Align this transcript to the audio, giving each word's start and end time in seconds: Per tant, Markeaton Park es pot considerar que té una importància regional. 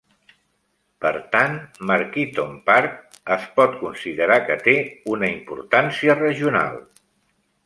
Per 1.03 1.11
tant, 1.35 1.51
Markeaton 1.91 2.55
Park 2.69 3.21
es 3.35 3.45
pot 3.59 3.77
considerar 3.85 4.39
que 4.49 4.59
té 4.69 4.77
una 5.19 5.31
importància 5.37 6.19
regional. 6.25 6.83